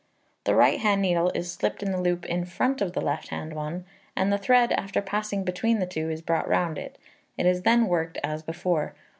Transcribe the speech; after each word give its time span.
The 0.45 0.55
right 0.55 0.79
hand 0.79 0.99
needle 1.03 1.29
is 1.35 1.51
slipped 1.51 1.83
in 1.83 1.91
the 1.91 2.01
loop 2.01 2.25
in 2.25 2.43
front 2.45 2.81
of 2.81 2.93
the 2.93 3.01
left 3.01 3.27
hand 3.27 3.53
one, 3.53 3.85
and 4.15 4.33
the 4.33 4.39
thread, 4.39 4.71
after 4.71 4.99
passing 4.99 5.43
between 5.43 5.77
the 5.77 5.85
two, 5.85 6.09
is 6.09 6.23
brought 6.23 6.49
round 6.49 6.79
it; 6.79 6.97
it 7.37 7.45
is 7.45 7.61
then 7.61 7.85
worked 7.85 8.17
as 8.23 8.41
before. 8.41 8.95